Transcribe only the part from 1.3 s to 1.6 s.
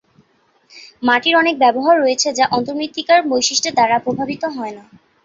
অনেক